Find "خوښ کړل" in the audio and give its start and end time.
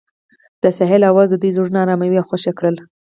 2.29-2.75